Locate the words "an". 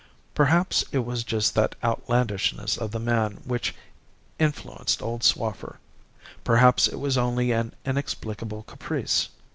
7.51-7.75